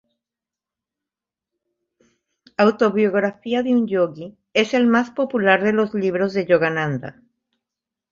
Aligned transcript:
Autobiografía 2.57 3.61
de 3.61 3.75
un 3.75 3.85
Yogui 3.87 4.35
es 4.51 4.73
el 4.73 4.87
más 4.87 5.11
popular 5.11 5.63
de 5.63 5.73
los 5.73 5.93
libros 5.93 6.33
de 6.33 6.47
Yogananda. 6.47 7.21